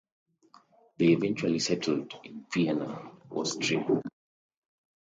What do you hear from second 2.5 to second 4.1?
Vienna, Austria.